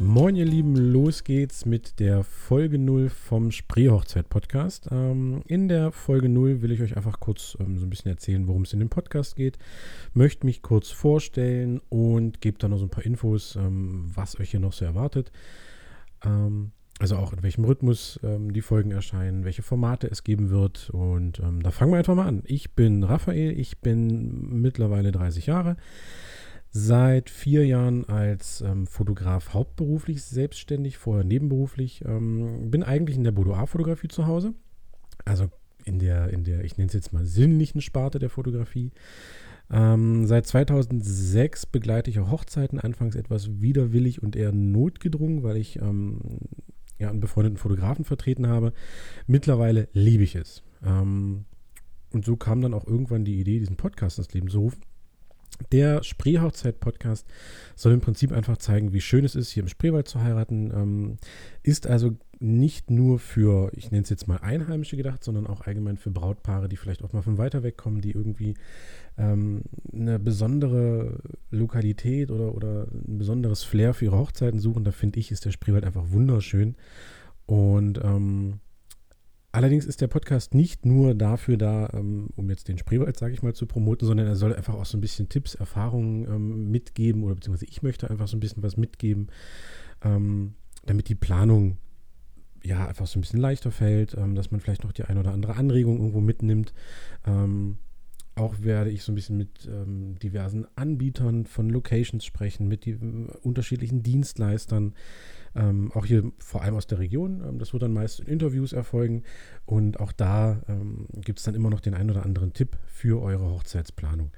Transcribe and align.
Moin 0.00 0.36
ihr 0.36 0.44
Lieben, 0.44 0.76
los 0.76 1.24
geht's 1.24 1.66
mit 1.66 1.98
der 1.98 2.22
Folge 2.22 2.78
0 2.78 3.08
vom 3.08 3.50
Spreehochzeit 3.50 4.28
Podcast. 4.28 4.86
Ähm, 4.92 5.42
in 5.48 5.66
der 5.66 5.90
Folge 5.90 6.28
0 6.28 6.62
will 6.62 6.70
ich 6.70 6.80
euch 6.80 6.96
einfach 6.96 7.18
kurz 7.18 7.56
ähm, 7.58 7.78
so 7.78 7.84
ein 7.84 7.90
bisschen 7.90 8.12
erzählen, 8.12 8.46
worum 8.46 8.62
es 8.62 8.72
in 8.72 8.78
dem 8.78 8.90
Podcast 8.90 9.34
geht. 9.34 9.58
Möchte 10.14 10.46
mich 10.46 10.62
kurz 10.62 10.90
vorstellen 10.90 11.80
und 11.88 12.40
gebe 12.40 12.58
dann 12.58 12.70
noch 12.70 12.78
so 12.78 12.86
ein 12.86 12.90
paar 12.90 13.04
Infos, 13.04 13.56
ähm, 13.56 14.08
was 14.14 14.38
euch 14.38 14.52
hier 14.52 14.60
noch 14.60 14.72
so 14.72 14.84
erwartet. 14.84 15.32
Ähm, 16.24 16.70
also 17.00 17.16
auch 17.16 17.32
in 17.32 17.42
welchem 17.42 17.64
Rhythmus 17.64 18.20
ähm, 18.22 18.52
die 18.52 18.62
Folgen 18.62 18.92
erscheinen, 18.92 19.44
welche 19.44 19.62
Formate 19.62 20.08
es 20.08 20.22
geben 20.22 20.50
wird. 20.50 20.90
Und 20.90 21.40
ähm, 21.40 21.60
da 21.60 21.72
fangen 21.72 21.90
wir 21.90 21.98
einfach 21.98 22.14
mal 22.14 22.28
an. 22.28 22.42
Ich 22.44 22.76
bin 22.76 23.02
Raphael, 23.02 23.58
ich 23.58 23.78
bin 23.78 24.60
mittlerweile 24.60 25.10
30 25.10 25.46
Jahre 25.46 25.76
seit 26.70 27.30
vier 27.30 27.66
Jahren 27.66 28.04
als 28.08 28.60
ähm, 28.60 28.86
Fotograf 28.86 29.54
hauptberuflich 29.54 30.22
selbstständig, 30.22 30.98
vorher 30.98 31.24
nebenberuflich. 31.24 32.04
Ähm, 32.04 32.70
bin 32.70 32.82
eigentlich 32.82 33.16
in 33.16 33.24
der 33.24 33.32
Boudoir-Fotografie 33.32 34.08
zu 34.08 34.26
Hause. 34.26 34.54
Also 35.24 35.48
in 35.84 35.98
der, 35.98 36.28
in 36.30 36.44
der, 36.44 36.64
ich 36.64 36.76
nenne 36.76 36.88
es 36.88 36.94
jetzt 36.94 37.12
mal 37.12 37.24
sinnlichen 37.24 37.80
Sparte 37.80 38.18
der 38.18 38.30
Fotografie. 38.30 38.92
Ähm, 39.70 40.26
seit 40.26 40.46
2006 40.46 41.66
begleite 41.66 42.10
ich 42.10 42.20
auch 42.20 42.30
Hochzeiten, 42.30 42.80
anfangs 42.80 43.16
etwas 43.16 43.60
widerwillig 43.60 44.22
und 44.22 44.36
eher 44.36 44.52
notgedrungen, 44.52 45.42
weil 45.42 45.56
ich 45.56 45.80
ähm, 45.80 46.20
ja, 46.98 47.10
einen 47.10 47.20
befreundeten 47.20 47.58
Fotografen 47.58 48.04
vertreten 48.04 48.46
habe. 48.46 48.72
Mittlerweile 49.26 49.88
liebe 49.92 50.24
ich 50.24 50.34
es. 50.34 50.62
Ähm, 50.84 51.44
und 52.10 52.24
so 52.24 52.36
kam 52.36 52.62
dann 52.62 52.74
auch 52.74 52.86
irgendwann 52.86 53.24
die 53.24 53.38
Idee, 53.40 53.58
diesen 53.58 53.76
Podcast 53.76 54.18
ins 54.18 54.32
Leben 54.32 54.48
zu 54.48 54.60
rufen. 54.60 54.80
Der 55.72 56.02
Spreehochzeit-Podcast 56.02 57.26
soll 57.74 57.92
im 57.92 58.00
Prinzip 58.00 58.32
einfach 58.32 58.58
zeigen, 58.58 58.92
wie 58.92 59.00
schön 59.00 59.24
es 59.24 59.34
ist, 59.34 59.50
hier 59.50 59.62
im 59.62 59.68
Spreewald 59.68 60.08
zu 60.08 60.20
heiraten. 60.22 60.70
Ähm, 60.74 61.16
ist 61.62 61.86
also 61.86 62.16
nicht 62.40 62.90
nur 62.90 63.18
für, 63.18 63.72
ich 63.74 63.90
nenne 63.90 64.04
es 64.04 64.10
jetzt 64.10 64.28
mal 64.28 64.38
Einheimische 64.38 64.96
gedacht, 64.96 65.24
sondern 65.24 65.46
auch 65.46 65.62
allgemein 65.62 65.96
für 65.96 66.10
Brautpaare, 66.10 66.68
die 66.68 66.76
vielleicht 66.76 67.02
auch 67.02 67.12
mal 67.12 67.22
von 67.22 67.38
weiter 67.38 67.62
weg 67.62 67.76
kommen, 67.76 68.00
die 68.00 68.12
irgendwie 68.12 68.54
ähm, 69.16 69.62
eine 69.92 70.18
besondere 70.18 71.18
Lokalität 71.50 72.30
oder, 72.30 72.54
oder 72.54 72.86
ein 72.92 73.18
besonderes 73.18 73.64
Flair 73.64 73.94
für 73.94 74.06
ihre 74.06 74.18
Hochzeiten 74.18 74.60
suchen. 74.60 74.84
Da 74.84 74.92
finde 74.92 75.18
ich, 75.18 75.32
ist 75.32 75.44
der 75.44 75.50
Spreewald 75.50 75.84
einfach 75.84 76.10
wunderschön. 76.10 76.76
Und 77.46 77.98
ähm, 78.04 78.60
Allerdings 79.58 79.86
ist 79.86 80.00
der 80.00 80.06
Podcast 80.06 80.54
nicht 80.54 80.86
nur 80.86 81.16
dafür 81.16 81.56
da, 81.56 81.90
ähm, 81.92 82.28
um 82.36 82.48
jetzt 82.48 82.68
den 82.68 82.78
Spreewald, 82.78 83.18
sage 83.18 83.34
ich 83.34 83.42
mal, 83.42 83.54
zu 83.54 83.66
promoten, 83.66 84.06
sondern 84.06 84.28
er 84.28 84.36
soll 84.36 84.54
einfach 84.54 84.74
auch 84.74 84.86
so 84.86 84.96
ein 84.96 85.00
bisschen 85.00 85.28
Tipps, 85.28 85.56
Erfahrungen 85.56 86.28
ähm, 86.28 86.70
mitgeben 86.70 87.24
oder 87.24 87.34
beziehungsweise 87.34 87.66
ich 87.68 87.82
möchte 87.82 88.08
einfach 88.08 88.28
so 88.28 88.36
ein 88.36 88.40
bisschen 88.40 88.62
was 88.62 88.76
mitgeben, 88.76 89.26
ähm, 90.04 90.54
damit 90.86 91.08
die 91.08 91.16
Planung 91.16 91.76
ja 92.62 92.86
einfach 92.86 93.08
so 93.08 93.18
ein 93.18 93.22
bisschen 93.22 93.40
leichter 93.40 93.72
fällt, 93.72 94.14
dass 94.14 94.52
man 94.52 94.60
vielleicht 94.60 94.84
noch 94.84 94.92
die 94.92 95.02
ein 95.02 95.18
oder 95.18 95.32
andere 95.32 95.56
Anregung 95.56 95.98
irgendwo 95.98 96.20
mitnimmt. 96.20 96.72
Auch 98.38 98.62
werde 98.62 98.90
ich 98.90 99.02
so 99.02 99.12
ein 99.12 99.14
bisschen 99.14 99.36
mit 99.36 99.68
diversen 99.68 100.66
Anbietern 100.76 101.44
von 101.46 101.68
Locations 101.68 102.24
sprechen, 102.24 102.68
mit 102.68 102.84
die, 102.84 102.96
unterschiedlichen 103.42 104.02
Dienstleistern. 104.02 104.94
Ähm, 105.54 105.90
auch 105.92 106.06
hier 106.06 106.30
vor 106.38 106.62
allem 106.62 106.74
aus 106.74 106.86
der 106.86 106.98
Region. 106.98 107.42
Ähm, 107.46 107.58
das 107.58 107.72
wird 107.72 107.82
dann 107.82 107.92
meist 107.92 108.20
in 108.20 108.26
Interviews 108.26 108.72
erfolgen. 108.72 109.24
Und 109.66 110.00
auch 110.00 110.12
da 110.12 110.62
ähm, 110.68 111.06
gibt 111.14 111.38
es 111.38 111.44
dann 111.44 111.54
immer 111.54 111.70
noch 111.70 111.80
den 111.80 111.94
einen 111.94 112.10
oder 112.10 112.24
anderen 112.24 112.52
Tipp 112.52 112.76
für 112.86 113.20
eure 113.20 113.50
Hochzeitsplanung. 113.50 114.30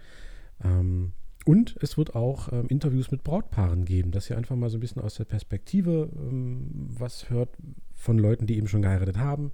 Ähm, 0.65 1.12
und 1.47 1.77
es 1.81 1.97
wird 1.97 2.15
auch 2.15 2.53
ähm, 2.53 2.67
Interviews 2.69 3.11
mit 3.11 3.25
Brautpaaren 3.25 3.84
geben, 3.84 4.11
dass 4.11 4.28
ihr 4.28 4.37
einfach 4.37 4.56
mal 4.56 4.69
so 4.69 4.77
ein 4.77 4.81
bisschen 4.81 5.03
aus 5.03 5.15
der 5.15 5.25
Perspektive 5.25 6.11
ähm, 6.15 6.69
was 6.99 7.31
hört 7.31 7.56
von 7.95 8.19
Leuten, 8.19 8.47
die 8.47 8.56
eben 8.56 8.69
schon 8.69 8.83
geheiratet 8.83 9.19
haben. 9.19 9.53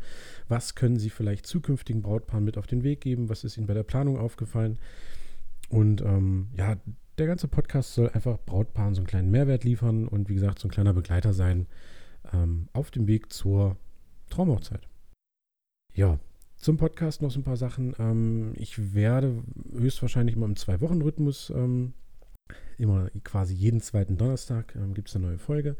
Was 0.48 0.74
können 0.74 0.98
sie 0.98 1.10
vielleicht 1.10 1.46
zukünftigen 1.46 2.02
Brautpaaren 2.02 2.44
mit 2.44 2.58
auf 2.58 2.66
den 2.66 2.82
Weg 2.82 3.00
geben? 3.00 3.28
Was 3.28 3.44
ist 3.44 3.56
ihnen 3.56 3.66
bei 3.66 3.74
der 3.74 3.82
Planung 3.82 4.18
aufgefallen? 4.18 4.78
Und 5.68 6.00
ja, 6.56 6.76
der 7.18 7.26
ganze 7.26 7.48
Podcast 7.48 7.94
soll 7.94 8.10
einfach 8.10 8.38
Brautpaaren 8.44 8.94
so 8.94 9.00
einen 9.00 9.06
kleinen 9.06 9.30
Mehrwert 9.30 9.64
liefern 9.64 10.06
und 10.06 10.28
wie 10.28 10.34
gesagt, 10.34 10.58
so 10.58 10.68
ein 10.68 10.70
kleiner 10.70 10.92
Begleiter 10.92 11.32
sein 11.32 11.66
ähm, 12.32 12.68
auf 12.72 12.90
dem 12.90 13.06
Weg 13.06 13.32
zur 13.32 13.76
Traumhochzeit. 14.30 14.86
Ja, 15.94 16.18
zum 16.56 16.76
Podcast 16.76 17.22
noch 17.22 17.30
so 17.30 17.40
ein 17.40 17.44
paar 17.44 17.56
Sachen. 17.56 17.94
Ähm, 17.98 18.52
ich 18.56 18.94
werde 18.94 19.42
höchstwahrscheinlich 19.72 20.36
immer 20.36 20.46
im 20.46 20.56
Zwei-Wochen-Rhythmus, 20.56 21.50
ähm, 21.54 21.92
immer 22.78 23.10
quasi 23.24 23.54
jeden 23.54 23.80
zweiten 23.80 24.16
Donnerstag 24.16 24.74
ähm, 24.76 24.94
gibt 24.94 25.08
es 25.08 25.16
eine 25.16 25.26
neue 25.26 25.38
Folge. 25.38 25.76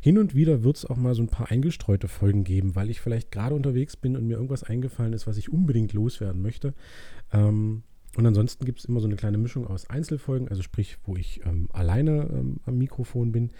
Hin 0.00 0.18
und 0.18 0.34
wieder 0.34 0.64
wird 0.64 0.76
es 0.76 0.86
auch 0.86 0.96
mal 0.96 1.14
so 1.14 1.22
ein 1.22 1.28
paar 1.28 1.50
eingestreute 1.50 2.08
Folgen 2.08 2.44
geben, 2.44 2.74
weil 2.74 2.90
ich 2.90 3.00
vielleicht 3.00 3.30
gerade 3.30 3.54
unterwegs 3.54 3.96
bin 3.96 4.16
und 4.16 4.26
mir 4.26 4.34
irgendwas 4.34 4.64
eingefallen 4.64 5.12
ist, 5.12 5.26
was 5.26 5.36
ich 5.36 5.52
unbedingt 5.52 5.92
loswerden 5.92 6.42
möchte. 6.42 6.74
Ähm, 7.32 7.82
und 8.18 8.26
ansonsten 8.26 8.64
gibt 8.64 8.80
es 8.80 8.84
immer 8.86 8.98
so 8.98 9.06
eine 9.06 9.14
kleine 9.14 9.38
Mischung 9.38 9.68
aus 9.68 9.88
Einzelfolgen, 9.88 10.48
also 10.48 10.60
sprich, 10.60 10.98
wo 11.04 11.14
ich 11.14 11.40
ähm, 11.46 11.68
alleine 11.72 12.28
ähm, 12.32 12.56
am 12.66 12.76
Mikrofon 12.76 13.30
bin. 13.30 13.52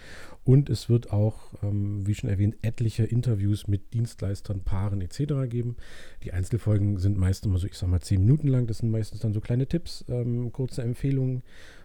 Und 0.43 0.69
es 0.69 0.89
wird 0.89 1.13
auch, 1.13 1.53
ähm, 1.63 2.05
wie 2.05 2.13
schon 2.13 2.29
erwähnt, 2.29 2.57
etliche 2.61 3.05
Interviews 3.05 3.69
mit 3.69 3.93
Dienstleistern, 3.93 4.59
Paaren 4.65 4.99
etc. 4.99 5.47
geben. 5.47 5.77
Die 6.23 6.33
Einzelfolgen 6.33 6.97
sind 6.99 7.17
meist 7.17 7.45
immer 7.45 7.57
so, 7.57 7.67
ich 7.67 7.75
sag 7.75 7.87
mal, 7.87 8.01
zehn 8.01 8.19
Minuten 8.19 8.49
lang. 8.49 8.67
Das 8.67 8.79
sind 8.79 8.91
meistens 8.91 9.21
dann 9.21 9.31
so 9.31 9.39
kleine 9.39 9.65
Tipps, 9.65 10.03
ähm, 10.09 10.51
kurze 10.51 10.83
Empfehlungen. 10.83 11.41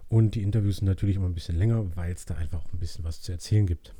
Und 0.08 0.34
die 0.34 0.42
Interviews 0.42 0.78
sind 0.78 0.86
natürlich 0.86 1.14
immer 1.14 1.26
ein 1.26 1.34
bisschen 1.34 1.56
länger, 1.56 1.94
weil 1.94 2.12
es 2.12 2.24
da 2.24 2.34
einfach 2.34 2.64
ein 2.72 2.80
bisschen 2.80 3.04
was 3.04 3.22
zu 3.22 3.30
erzählen 3.30 3.66
gibt 3.66 3.94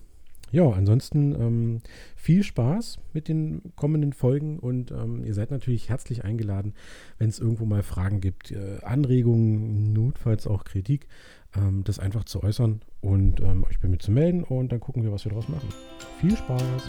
ja, 0.55 0.71
ansonsten 0.71 1.35
ähm, 1.35 1.79
viel 2.15 2.45
Spaß 2.45 3.01
mit 3.13 3.27
den 3.27 3.61
kommenden 3.75 4.13
Folgen 4.13 4.61
und 4.61 4.93
ähm, 4.93 5.25
ihr 5.25 5.35
seid 5.35 5.51
natürlich 5.51 5.89
herzlich 5.89 6.25
eingeladen, 6.25 6.75
wenn 7.19 7.29
es 7.29 7.41
irgendwo 7.41 7.65
mal 7.65 7.83
Fragen 7.83 8.21
gibt, 8.21 8.53
äh, 8.53 8.79
Anregungen, 8.83 9.93
notfalls 9.93 10.47
auch 10.47 10.63
Kritik, 10.63 11.09
ähm, 11.57 11.83
das 11.83 11.99
einfach 11.99 12.23
zu 12.23 12.45
äußern 12.45 12.83
und 13.01 13.41
ähm, 13.41 13.65
euch 13.65 13.81
bei 13.81 13.89
mir 13.89 13.99
zu 13.99 14.13
melden 14.13 14.45
und 14.45 14.71
dann 14.71 14.79
gucken 14.79 15.03
wir, 15.03 15.11
was 15.11 15.25
wir 15.25 15.31
daraus 15.31 15.49
machen. 15.49 15.69
Viel 16.21 16.37
Spaß! 16.37 16.85